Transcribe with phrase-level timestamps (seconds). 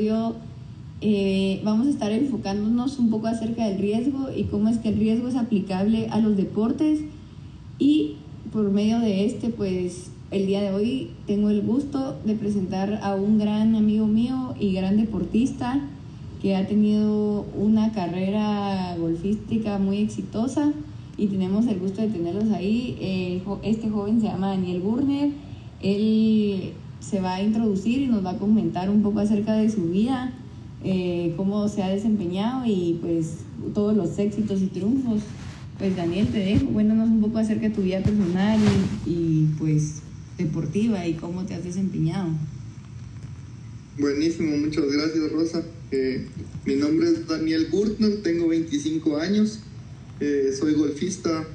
[0.00, 0.34] episodio
[1.02, 4.98] eh, vamos a estar enfocándonos un poco acerca del riesgo y cómo es que el
[4.98, 7.00] riesgo es aplicable a los deportes
[7.78, 8.16] y
[8.52, 13.14] por medio de este pues el día de hoy tengo el gusto de presentar a
[13.14, 15.80] un gran amigo mío y gran deportista
[16.42, 20.72] que ha tenido una carrera golfística muy exitosa
[21.18, 23.42] y tenemos el gusto de tenerlos ahí.
[23.62, 25.30] este joven se llama Daniel Burner.
[25.82, 29.88] Él se va a introducir y nos va a comentar un poco acerca de su
[29.88, 30.32] vida,
[30.84, 33.38] eh, cómo se ha desempeñado y pues
[33.74, 35.22] todos los éxitos y triunfos.
[35.78, 38.60] Pues Daniel, te dejo, cuéntanos un poco acerca de tu vida personal
[39.06, 40.02] y, pues
[40.36, 42.28] deportiva y cómo te has desempeñado.
[43.98, 45.62] Buenísimo, muchas gracias Rosa.
[45.90, 46.26] Eh,
[46.64, 49.60] mi nombre es Daniel Gurtner, tengo 25 años,
[50.20, 51.46] eh, soy golfista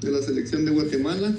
[0.00, 1.36] de la selección de Guatemala,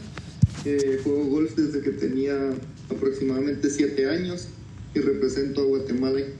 [1.03, 2.51] juego golf desde que tenía
[2.89, 4.47] aproximadamente 7 años
[4.95, 6.33] y represento a Guatemala en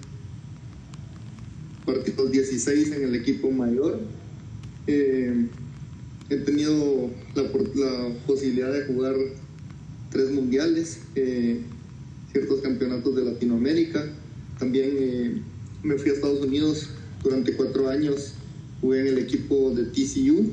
[1.85, 3.99] partidos 16 en el equipo mayor.
[4.87, 5.47] Eh,
[6.29, 9.15] he tenido la, la, posibilidad de jugar
[10.11, 11.59] tres mundiales, eh,
[12.31, 14.05] ciertos campeonatos de Latinoamérica.
[14.59, 15.41] También eh,
[15.83, 16.89] me fui a Estados Unidos
[17.23, 18.33] durante cuatro años,
[18.81, 20.51] jugué en el equipo de TCU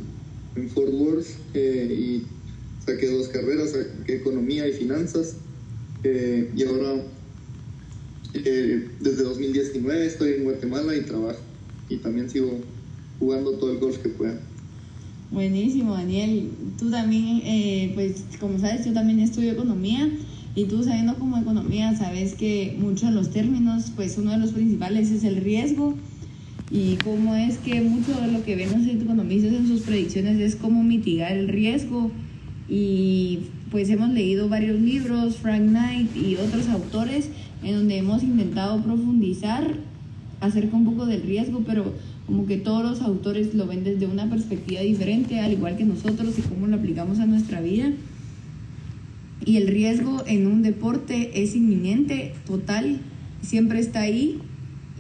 [0.57, 2.25] en Fort Worth y
[2.85, 5.37] saqué dos carreras, saqué economía y finanzas.
[6.03, 7.03] Eh, y ahora,
[8.35, 11.41] eh, desde 2019 estoy en Guatemala y trabajo.
[11.89, 12.59] Y también sigo
[13.19, 14.41] jugando todo el golf que pueda.
[15.31, 16.51] Buenísimo, Daniel.
[16.79, 20.09] Tú también, eh, pues como sabes, yo también estudio economía
[20.57, 24.51] y tú sabiendo como economía, sabes que muchos de los términos, pues uno de los
[24.51, 25.95] principales es el riesgo
[26.71, 30.57] y cómo es que mucho de lo que ven los economistas en sus predicciones es
[30.57, 32.11] cómo mitigar el riesgo
[32.69, 37.29] y pues hemos leído varios libros, Frank Knight y otros autores,
[37.63, 39.77] en donde hemos intentado profundizar
[40.41, 41.95] acerca un poco del riesgo, pero
[42.27, 46.39] como que todos los autores lo ven desde una perspectiva diferente, al igual que nosotros,
[46.39, 47.93] y cómo lo aplicamos a nuestra vida.
[49.45, 53.01] Y el riesgo en un deporte es inminente, total,
[53.41, 54.39] siempre está ahí.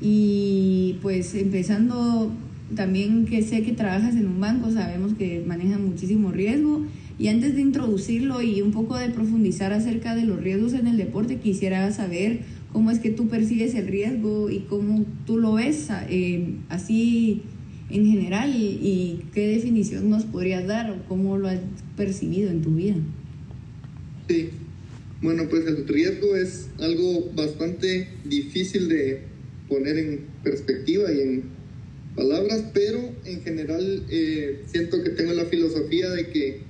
[0.01, 2.31] Y pues empezando
[2.75, 6.83] también que sé que trabajas en un banco, sabemos que manejan muchísimo riesgo
[7.21, 10.97] y antes de introducirlo y un poco de profundizar acerca de los riesgos en el
[10.97, 12.41] deporte, quisiera saber
[12.73, 17.43] cómo es que tú percibes el riesgo y cómo tú lo ves eh, así
[17.91, 21.61] en general y, qué definición nos podrías dar o cómo lo has
[21.95, 22.97] percibido en tu vida.
[24.27, 24.49] Sí,
[25.21, 29.25] bueno, pues el riesgo es algo bastante difícil de
[29.69, 31.43] poner en perspectiva y en
[32.17, 36.70] palabras, pero en general eh, siento que tengo la filosofía de que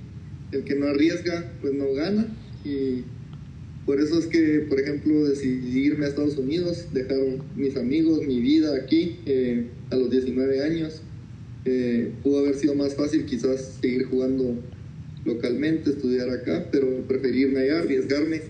[0.51, 2.27] el que no arriesga, pues no gana.
[2.63, 3.03] Y
[3.85, 7.17] por eso es que, por ejemplo, decidí irme a Estados Unidos, dejar
[7.55, 11.01] mis amigos, mi vida aquí eh, a los 19 años.
[11.65, 14.59] Eh, pudo haber sido más fácil quizás seguir jugando
[15.25, 18.41] localmente, estudiar acá, pero preferí irme allá, arriesgarme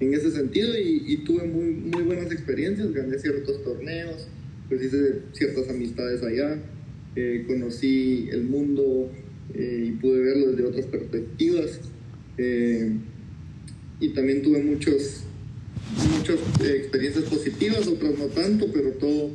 [0.00, 4.28] en ese sentido y, tuve muy, muy buenas experiencias, gané ciertos torneos,
[4.68, 6.58] pues hice ciertas amistades allá,
[7.16, 9.10] eh, conocí el mundo
[9.52, 11.80] eh, y pude verlo desde otras perspectivas.
[12.38, 12.92] Eh,
[14.00, 15.24] y también tuve muchos,
[16.16, 19.30] muchas eh, experiencias positivas, otras no tanto, pero todo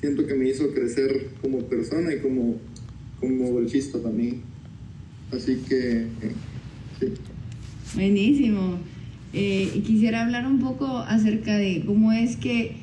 [0.00, 2.58] siento que me hizo crecer como persona y como,
[3.20, 4.42] como golfista también.
[5.32, 6.06] Así que,
[6.98, 7.06] sí.
[7.94, 8.78] Buenísimo.
[9.32, 12.76] quisiera hablar un poco acerca de cómo es que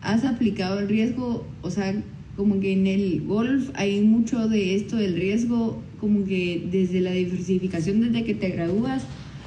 [0.00, 2.00] has aplicado el riesgo, o sea,
[2.36, 7.12] como que en el golf hay mucho de esto del riesgo como que desde la
[7.12, 9.02] diversificación, desde que te gradúas,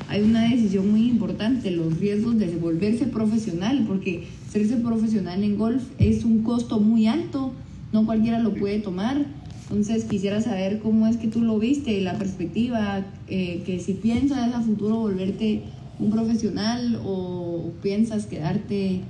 [0.07, 5.83] hay una decisión muy importante, los riesgos de volverse profesional, porque serse profesional en golf
[6.00, 7.53] es un costo muy alto,
[7.94, 9.25] no cualquiera lo puede tomar.
[9.63, 14.53] Entonces quisiera saber cómo es que tú lo viste, la perspectiva, eh, que si piensas
[14.53, 15.62] a futuro volverte
[15.98, 19.01] un profesional o piensas quedarte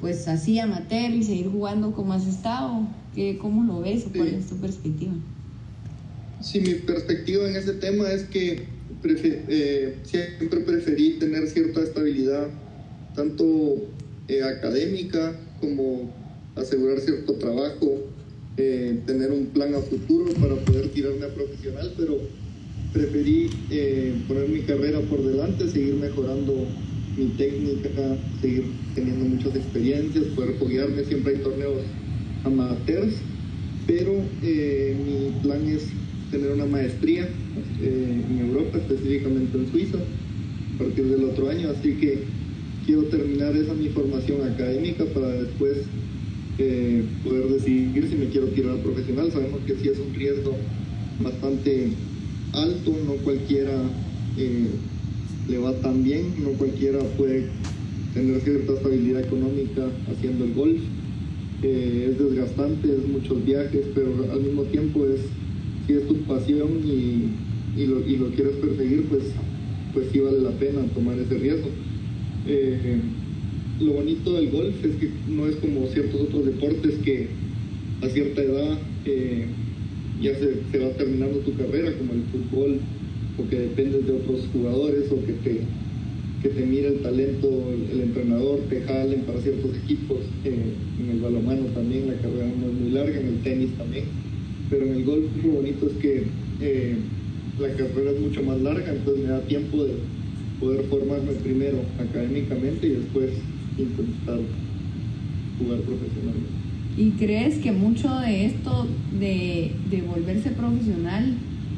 [0.00, 4.28] pues así amateur y seguir jugando como has estado, ¿Qué, ¿cómo lo ves o cuál
[4.28, 5.12] es tu perspectiva?
[6.42, 8.66] Sí, mi perspectiva en ese tema es que
[9.04, 12.48] eh, siempre preferí tener cierta estabilidad,
[13.14, 13.76] tanto
[14.26, 16.10] eh, académica como
[16.56, 18.00] asegurar cierto trabajo,
[18.56, 22.18] eh, tener un plan a futuro para poder tirarme a profesional, pero
[22.92, 23.48] preferí
[24.26, 26.66] poner mi carrera por delante, seguir mejorando
[27.16, 28.64] mi técnica, seguir
[28.96, 31.82] teniendo muchas experiencias, poder foguearme, siempre hay torneos
[32.44, 33.14] amateurs,
[33.86, 34.12] pero
[34.42, 36.01] mi plan es
[36.32, 37.28] tener una maestría
[37.80, 41.70] eh, en Europa, específicamente en Suiza, a partir del otro año.
[41.70, 42.24] Así que
[42.84, 45.82] quiero terminar esa mi formación académica para después
[46.58, 49.30] eh, poder decidir si me quiero tirar profesional.
[49.30, 50.56] Sabemos que sí es un riesgo
[51.22, 51.88] bastante
[52.52, 53.72] alto, no cualquiera
[54.36, 54.66] eh,
[55.48, 57.46] le va tan bien, no cualquiera puede
[58.14, 60.80] tener cierta estabilidad económica haciendo el golf.
[61.62, 65.20] Eh, es desgastante, es muchos viajes, pero al mismo tiempo es,
[65.86, 69.22] si es tu pasión y, y, lo, y lo quieres perseguir, pues,
[69.92, 71.68] pues sí vale la pena tomar ese riesgo.
[72.46, 73.00] Eh,
[73.80, 77.28] lo bonito del golf es que no es como ciertos otros deportes que
[78.02, 79.46] a cierta edad eh,
[80.20, 82.78] ya se, se, va terminando tu carrera, como el fútbol,
[83.38, 85.60] o que dependes de otros jugadores, o que te,
[86.42, 87.48] que te mire el talento,
[87.92, 90.18] el, entrenador, te jalen para ciertos equipos.
[90.44, 94.04] Eh, en el balonmano también la carrera no es muy larga, en el tenis también,
[94.72, 96.24] pero en el golf lo bonito es que
[97.60, 99.92] la carrera es mucho más larga, entonces me da tiempo de
[100.58, 103.30] poder formarme primero académicamente y después
[103.76, 104.38] intentar
[105.58, 106.62] jugar profesionalmente.
[106.96, 108.86] ¿Y crees que mucho de esto
[109.18, 111.34] de, de, volverse profesional,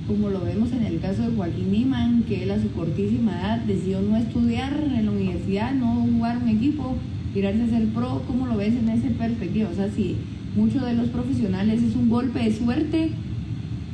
[0.07, 3.59] como lo vemos en el caso de Joaquín Niman, que él a su cortísima edad
[3.61, 6.97] decidió no estudiar en la universidad, no jugar un equipo,
[7.33, 9.71] tirarse a ser pro, ¿cómo lo ves en ese perspectiva?
[9.71, 10.17] O sea, si
[10.57, 13.11] muchos de los profesionales es un golpe de suerte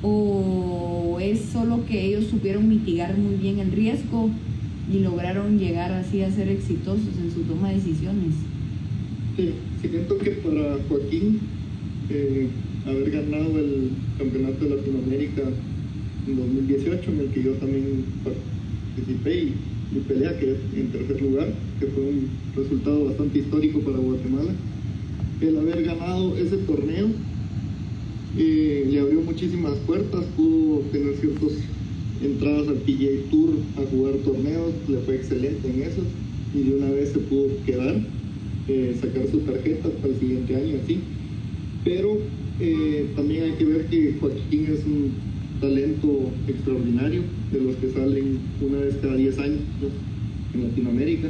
[0.02, 4.30] o es solo que ellos supieron mitigar muy bien el riesgo
[4.92, 8.34] y lograron llegar así a ser exitosos en su toma de decisiones.
[9.36, 11.38] Sí, siento que para Joaquín
[12.08, 12.48] eh,
[12.86, 15.42] haber ganado el campeonato de Latinoamérica
[16.26, 19.54] en 2018, en el que yo también participé y,
[19.94, 21.48] y peleé, que en tercer lugar,
[21.78, 24.52] que fue un resultado bastante histórico para Guatemala,
[25.40, 27.08] el haber ganado ese torneo
[28.36, 31.52] eh, le abrió muchísimas puertas, pudo tener ciertos
[32.22, 36.02] entradas al PGA Tour a jugar torneos, le fue excelente en eso
[36.54, 37.96] y de una vez se pudo quedar,
[38.68, 41.00] eh, sacar su tarjeta para el siguiente año así.
[41.84, 42.18] Pero
[42.60, 45.12] eh, también hay que ver que Joaquín es un
[45.60, 47.22] talento extraordinario,
[47.52, 49.60] de los que salen una vez cada 10 años
[50.54, 51.28] en Latinoamérica.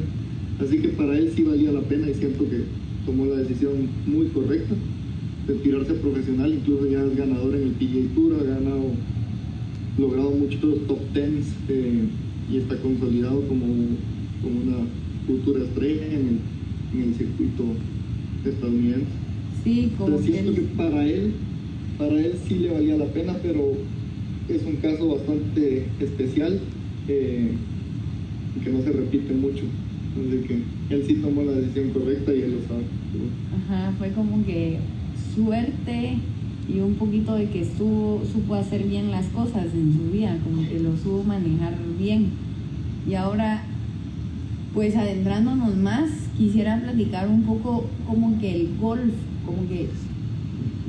[0.58, 2.64] Así que para él sí valía la pena y siento que
[3.10, 4.74] tomó la decisión muy correcta
[5.48, 8.84] de tirarse profesional, incluso ya es ganador en el PGA Tour, ha ganado
[9.98, 12.04] logrado muchos top tens eh,
[12.52, 13.66] y está consolidado como,
[14.42, 14.86] como una
[15.26, 17.64] futura estrella en el, en el circuito
[18.44, 19.06] estadounidense.
[19.64, 21.32] Sí, como Entonces, siento que para él,
[21.98, 23.72] para él sí le valía la pena, pero
[24.48, 26.60] es un caso bastante especial
[27.08, 27.50] eh,
[28.62, 29.64] que no se repite mucho.
[30.16, 30.62] Así que
[30.94, 32.84] él sí tomó la decisión correcta y él lo sabe.
[33.64, 34.78] Ajá, fue como que
[35.34, 36.18] suerte
[36.68, 40.68] y un poquito de que supo, supo hacer bien las cosas en su vida, como
[40.68, 42.28] que lo supo manejar bien.
[43.08, 43.62] Y ahora,
[44.74, 49.14] pues adentrándonos más, quisiera platicar un poco como que el golf,
[49.46, 49.88] como que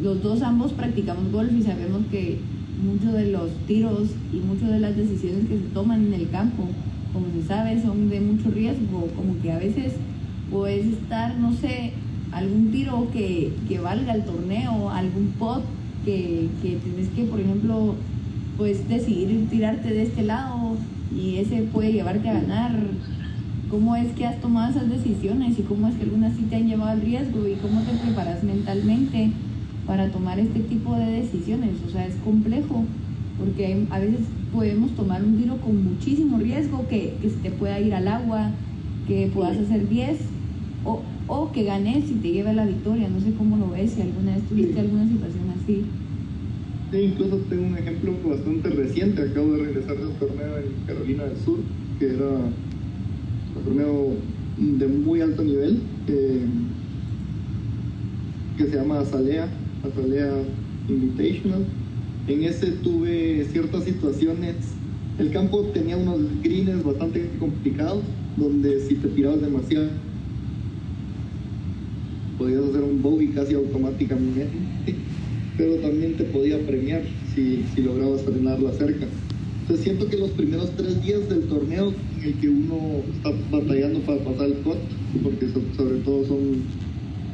[0.01, 2.37] los dos ambos practicamos golf y sabemos que
[2.83, 6.67] muchos de los tiros y muchas de las decisiones que se toman en el campo,
[7.13, 9.93] como se sabe, son de mucho riesgo, como que a veces
[10.49, 11.93] puedes estar, no sé,
[12.31, 15.63] algún tiro que, que valga el torneo, algún pot
[16.05, 17.95] que, que tienes que, por ejemplo,
[18.57, 20.77] pues decidir tirarte de este lado
[21.15, 22.71] y ese puede llevarte a ganar.
[23.69, 26.67] ¿Cómo es que has tomado esas decisiones y cómo es que algunas sí te han
[26.67, 29.31] llevado al riesgo y cómo te preparas mentalmente
[29.87, 31.71] para tomar este tipo de decisiones?
[31.87, 32.83] O sea, es complejo
[33.41, 34.21] porque a veces
[34.53, 38.51] podemos tomar un tiro con muchísimo riesgo que, que se te pueda ir al agua,
[39.07, 40.19] que puedas hacer 10
[40.85, 43.09] o, o que ganes y te lleve a la victoria.
[43.09, 45.83] No sé cómo lo ves, si alguna vez tuviste alguna situación así.
[46.91, 49.21] Sí, incluso tengo un ejemplo bastante reciente.
[49.21, 51.59] Acabo de regresar de un torneo en Carolina del Sur,
[51.99, 54.13] que era un torneo
[54.57, 56.45] de muy alto nivel, eh,
[58.57, 59.47] que se llama Azalea,
[59.83, 60.43] Azalea
[60.89, 61.65] Invitational.
[62.27, 64.55] En ese tuve ciertas situaciones.
[65.17, 68.03] El campo tenía unos greens bastante complicados,
[68.37, 69.89] donde si te tirabas demasiado
[72.41, 74.47] podías hacer un bogey casi automáticamente,
[75.57, 77.03] pero también te podía premiar
[77.35, 79.05] si, si lograbas la cerca.
[79.61, 83.99] Entonces siento que los primeros tres días del torneo en el que uno está batallando
[83.99, 84.77] para pasar el cut,
[85.21, 86.63] porque sobre todo son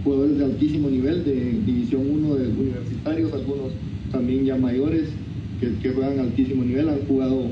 [0.03, 3.71] jugadores de altísimo nivel, de División 1 de universitarios, algunos
[4.11, 5.09] también ya mayores,
[5.59, 7.45] que, juegan altísimo nivel, han jugado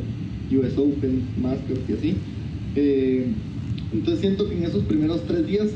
[0.52, 2.16] US Open, Masters y así.
[2.76, 3.26] Eh,
[3.94, 5.70] entonces siento que en esos primeros tres días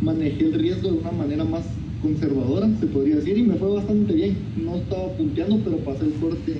[0.00, 1.64] manejé el riesgo de una manera más
[2.02, 4.36] conservadora, se podría decir, y me fue bastante bien.
[4.64, 6.56] No estaba punteando, pero pasé el corte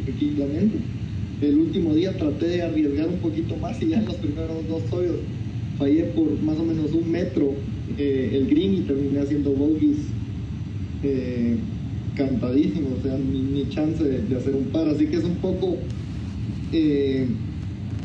[0.00, 0.78] efectivamente.
[1.40, 4.82] El último día traté de arriesgar un poquito más y ya en los primeros dos
[4.92, 5.16] hoyos
[5.78, 7.54] fallé por más o menos un metro
[7.96, 9.98] eh, el green y terminé haciendo bogies
[11.04, 11.56] eh,
[12.18, 14.88] cantadísimos, o sea, ni, chance de, hacer un par.
[14.88, 15.78] Así que es un poco.
[16.72, 17.26] Eh,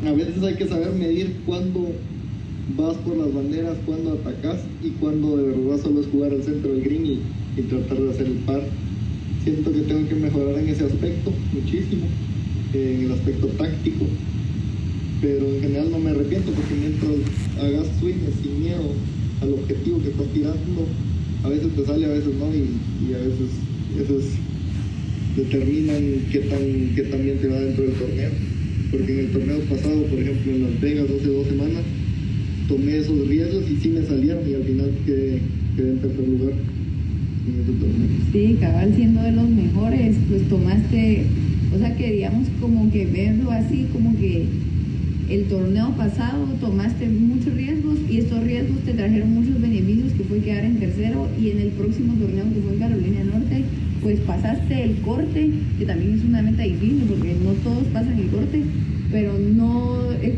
[0.08, 1.92] a veces hay que saber medir cuándo
[2.78, 6.72] vas por las banderas, cuándo atacas y cuándo de verdad solo es jugar al centro
[6.72, 7.20] del green y,
[7.58, 8.62] y tratar de hacer el par.
[9.44, 12.06] Siento que tengo que mejorar en ese aspecto muchísimo,
[12.74, 14.06] en el aspecto táctico
[15.24, 17.16] pero en general no me arrepiento porque mientras
[17.58, 18.92] hagas swings sin miedo
[19.42, 20.86] al objetivo que estás tirando,
[21.46, 23.50] a veces te sale, a veces no, y, a veces
[24.00, 24.24] esos
[25.36, 26.60] determinan qué tan,
[26.96, 28.30] qué tan bien te va dentro del torneo.
[28.92, 31.84] Porque en el torneo pasado, por ejemplo, en Las Vegas, hace dos semanas,
[32.68, 35.40] tomé esos riesgos y sí me salieron y al final quedé,
[35.78, 36.54] en tercer lugar
[37.48, 38.08] en ese torneo.
[38.32, 41.26] Sí, cabal, siendo de los mejores, pues tomaste,
[41.76, 44.46] o sea, queríamos como que verlo así, como que
[45.30, 50.40] el torneo pasado tomaste muchos riesgos y estos riesgos te trajeron muchos beneficios que fue
[50.40, 53.64] quedar en tercero y en el próximo torneo que fue en Carolina Norte
[54.04, 58.28] pues pasaste el corte que también es una meta difícil porque no todos pasan el
[58.28, 58.64] corte
[59.12, 59.94] pero no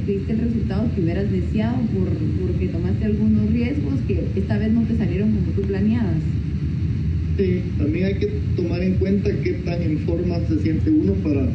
[0.06, 2.10] tuviste el resultado que hubieras deseado por,
[2.46, 6.18] porque tomaste algunos riesgos que esta vez no te salieron como tú planeabas.
[7.38, 11.50] Sí, también hay que tomar en cuenta qué tan en forma se siente uno para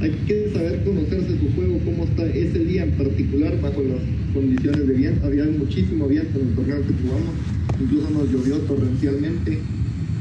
[0.00, 4.00] hay que saber conocerse su juego, cómo está ese día en particular bajo las
[4.32, 5.26] condiciones de viento.
[5.26, 7.34] Había muchísimo viento en el torneo que jugamos,
[7.80, 9.58] incluso nos llovió torrencialmente,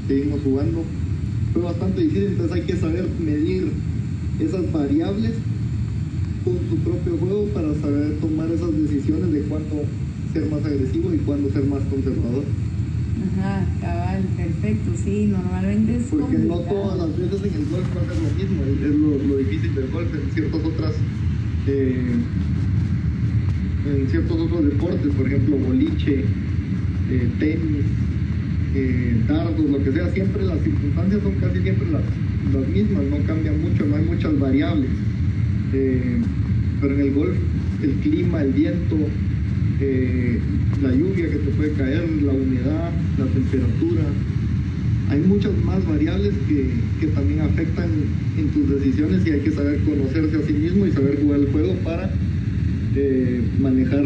[0.07, 0.83] seguimos jugando.
[1.53, 3.71] Fue bastante difícil, entonces hay que saber medir
[4.39, 5.33] esas variables
[6.43, 9.83] con su propio juego para saber tomar esas decisiones de cuándo
[10.33, 12.43] ser más agresivo y cuándo ser más conservador.
[13.39, 18.01] Ajá, cabal, perfecto, sí, normalmente es Porque no todas las veces en el golf va
[18.01, 20.95] a ser lo mismo, es lo, difícil del golf, en ciertas otras,
[21.67, 22.15] eh,
[23.85, 26.25] en ciertos otros deportes, por ejemplo, boliche,
[27.09, 27.85] eh, tenis,
[28.79, 32.03] eh, dardos, lo que sea, siempre las circunstancias son casi siempre las,
[32.53, 34.89] las mismas, no cambian mucho, no hay muchas variables.
[35.71, 37.35] pero en el golf,
[37.81, 38.97] el clima, el viento,
[39.81, 40.39] eh,
[40.83, 44.03] la lluvia que te puede caer, la humedad, la temperatura.
[45.09, 46.69] Hay muchas más variables que,
[46.99, 47.89] que también afectan
[48.37, 51.47] en tus decisiones y hay que saber conocerse a sí mismo y saber jugar el
[51.47, 52.11] juego para
[52.97, 54.03] eh, manejar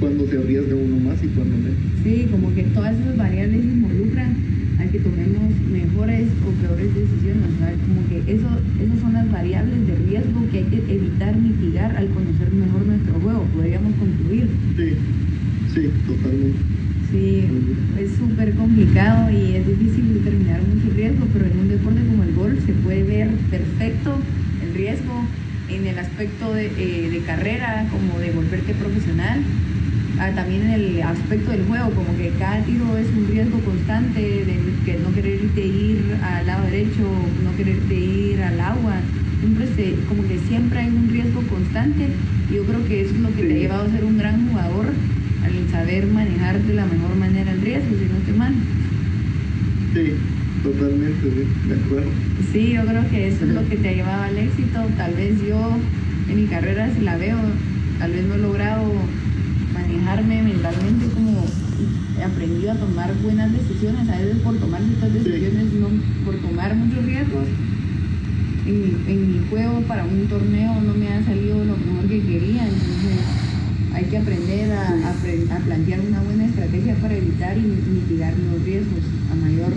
[0.00, 1.78] cuando se arriesga uno más y cuando menos.
[2.02, 4.36] Sí, como que todas esas variables involucran
[4.80, 7.46] a que tomemos mejores o peores decisiones,
[7.86, 8.48] Como que eso,
[8.82, 13.14] esas son las variables de riesgo que hay que evitar mitigar al conocer mejor nuestro
[13.20, 14.48] juego, podríamos concluir.
[14.76, 14.90] Sí,
[15.72, 16.58] sí, totalmente.
[17.12, 17.44] Sí,
[18.00, 22.32] es súper complicado y es difícil determinar mucho riesgo, pero en un deporte como el
[22.34, 24.18] golf se puede ver perfecto
[24.64, 25.28] el riesgo
[25.76, 29.42] en el aspecto de, eh, de carrera, como de volverte profesional,
[30.22, 34.20] Ah, también en el aspecto del juego, como que cada tiro es un riesgo constante
[34.20, 37.02] de que no quererte ir al lado derecho,
[37.42, 39.00] no quererte ir al agua,
[39.40, 42.10] siempre como que siempre hay un riesgo constante.
[42.54, 44.92] Yo creo que eso es lo que te ha llevado a ser un gran jugador
[45.44, 48.54] al saber manejar de la mejor manera el riesgo, si no te mal.
[49.94, 50.14] Sí,
[50.62, 52.10] totalmente, de acuerdo.
[52.52, 54.80] Sí, yo creo que eso es lo que te ha llevado al éxito.
[54.96, 55.76] Tal vez yo
[56.28, 57.38] en mi carrera, si la veo,
[57.98, 58.92] tal vez no he logrado
[59.74, 61.44] manejarme mentalmente como
[62.18, 65.88] he aprendido a tomar buenas decisiones, a veces por tomar estas decisiones, no
[66.24, 67.46] por tomar muchos riesgos.
[68.66, 72.68] En en mi juego para un torneo no me ha salido lo mejor que quería,
[72.68, 73.26] entonces
[73.94, 79.00] hay que aprender a, a, plantear una buena estrategia para evitar y mitigar los riesgos
[79.30, 79.72] a mayor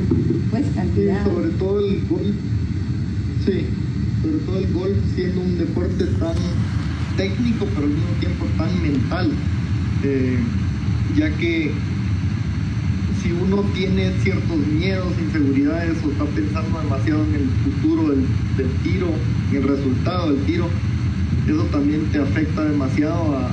[0.51, 1.23] pues, cantidad.
[1.25, 2.35] sobre todo el golf,
[3.45, 3.65] sí,
[4.21, 6.35] sobre todo el golf siendo un deporte tan
[7.17, 9.31] técnico pero al mismo tiempo tan mental
[10.03, 10.37] eh,
[11.17, 11.71] ya que
[13.21, 19.07] si uno tiene ciertos miedos, inseguridades o está pensando demasiado en el futuro del, tiro,
[19.51, 20.69] en el resultado del tiro,
[21.47, 23.51] eso también te afecta demasiado a,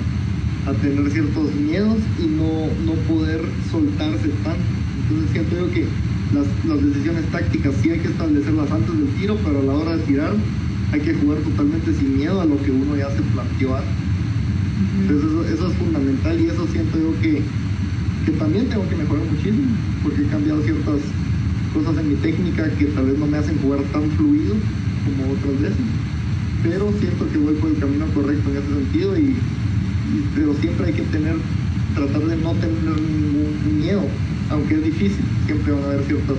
[0.70, 4.62] tener ciertos miedos y no, no poder soltarse tanto.
[5.02, 5.86] Entonces siento yo que
[6.32, 9.96] las, las, decisiones tácticas sí hay que establecerlas antes del tiro, pero a la hora
[9.96, 10.34] de tirar
[10.92, 14.12] hay que jugar totalmente sin miedo a lo que uno ya se planteó antes.
[15.00, 17.42] Entonces eso, es fundamental y eso siento yo que,
[18.24, 21.00] que también tengo que mejorar muchísimo, porque he cambiado ciertas
[21.74, 24.54] cosas en mi técnica que tal vez no me hacen jugar tan fluido
[25.04, 25.86] como otras veces.
[26.62, 29.34] Pero siento que voy por el camino correcto en ese sentido y,
[30.34, 31.36] pero siempre hay que tener,
[31.94, 34.02] tratar de no tener ningún miedo,
[34.50, 36.36] aunque es difícil, siempre van a haber ciertas,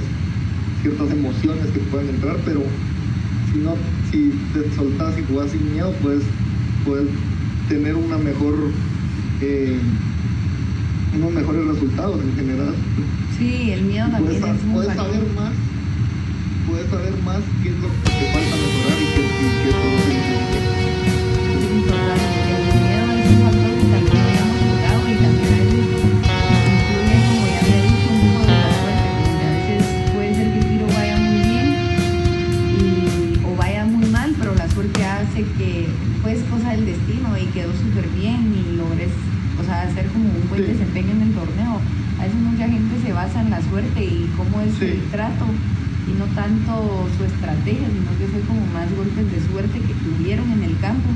[0.81, 2.61] ciertas emociones que pueden entrar, pero
[3.51, 3.75] si no,
[4.11, 6.23] si te soltas y jugas sin miedo, pues
[6.85, 7.07] puedes
[7.69, 8.55] tener una mejor
[9.41, 9.77] eh,
[11.15, 12.73] unos mejores resultados en general.
[13.37, 15.53] Sí, el miedo también puedes, es muy puedes saber más,
[16.67, 20.12] puedes saber más qué es lo que te falta mejorar y qué, y qué todo
[46.35, 50.77] tanto su estrategia, sino que fue como más golpes de suerte que tuvieron en el
[50.79, 51.09] campo.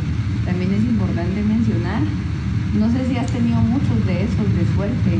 [0.45, 2.01] También es importante mencionar,
[2.79, 5.11] no sé si has tenido muchos de esos de suerte,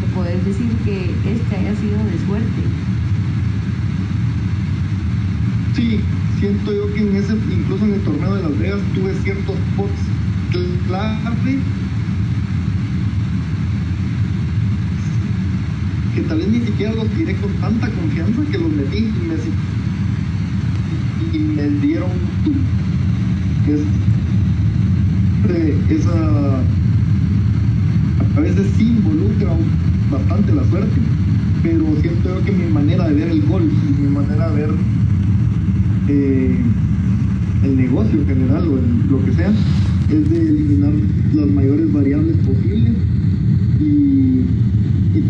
[0.00, 2.62] que podés decir que este haya sido de suerte.
[5.74, 6.00] Sí,
[6.38, 10.14] siento yo que en ese, incluso en el torneo de Las Vegas tuve ciertos spots
[10.86, 11.58] clave
[16.14, 19.34] que tal vez ni siquiera los tiré con tanta confianza que los metí y me,
[21.36, 22.10] y me dieron
[23.68, 23.80] es,
[25.50, 26.60] eh, esa
[28.36, 29.56] a veces sí involucra
[30.10, 31.00] bastante la suerte
[31.62, 34.70] pero siento yo que mi manera de ver el golf y mi manera de ver
[36.08, 36.58] eh,
[37.64, 38.78] el negocio en general o
[39.10, 39.52] lo que sea
[40.10, 40.92] es de eliminar
[41.32, 42.94] las mayores variables posibles
[43.80, 44.23] y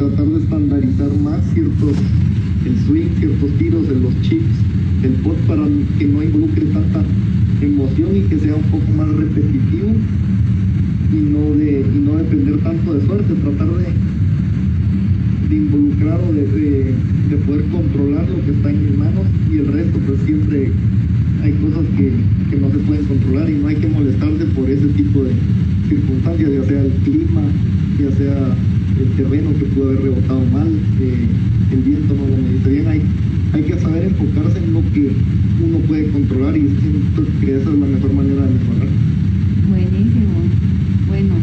[0.08, 1.96] tratar de estandarizar más ciertos
[2.66, 4.56] el swing, ciertos tiros, de los chips,
[5.02, 5.64] el pot para
[5.98, 7.02] que no involucre tanta
[7.60, 9.88] emoción y que sea un poco más repetitivo
[11.12, 13.86] y no de y no depender tanto de suerte, tratar de,
[15.48, 16.94] de involucrar o de, de-
[17.30, 20.70] de poder controlar lo que está en mis manos y el resto pues siempre
[21.42, 22.12] hay cosas que,
[22.50, 25.30] que no se pueden controlar y no hay que molestarse por ese tipo de
[25.88, 27.40] circunstancias, ya sea el clima,
[28.00, 28.54] ya sea
[29.00, 30.68] el terreno que pudo haber rebotado mal,
[31.00, 31.26] eh,
[31.72, 33.02] el viento no lo mediste bien, hay,
[33.52, 35.10] hay que saber enfocarse en lo que
[35.64, 38.88] uno puede controlar y siento que esa es la mejor manera de mejorar.
[39.68, 40.38] Buenísimo,
[41.08, 41.34] bueno,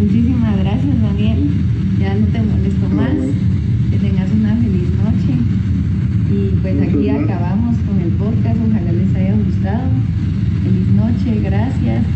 [0.00, 1.38] muchísimas gracias Daniel,
[1.98, 3.16] ya no te molesto más,
[3.90, 5.34] que tengas una feliz noche.
[6.28, 9.90] Y pues aquí acabamos con el podcast, ojalá les haya gustado,
[10.64, 12.15] feliz noche, gracias.